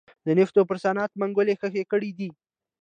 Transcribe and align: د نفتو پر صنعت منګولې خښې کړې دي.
د 0.25 0.27
نفتو 0.37 0.61
پر 0.69 0.77
صنعت 0.83 1.11
منګولې 1.19 1.55
خښې 1.59 1.83
کړې 1.91 2.11
دي. 2.17 2.29